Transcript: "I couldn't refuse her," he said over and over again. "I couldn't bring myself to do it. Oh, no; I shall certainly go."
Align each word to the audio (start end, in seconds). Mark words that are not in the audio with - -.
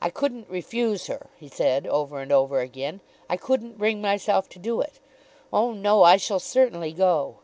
"I 0.00 0.10
couldn't 0.10 0.48
refuse 0.50 1.06
her," 1.06 1.28
he 1.36 1.46
said 1.48 1.86
over 1.86 2.18
and 2.18 2.32
over 2.32 2.58
again. 2.58 3.00
"I 3.30 3.36
couldn't 3.36 3.78
bring 3.78 4.00
myself 4.00 4.48
to 4.48 4.58
do 4.58 4.80
it. 4.80 4.98
Oh, 5.52 5.70
no; 5.72 6.02
I 6.02 6.16
shall 6.16 6.40
certainly 6.40 6.90
go." 6.92 7.36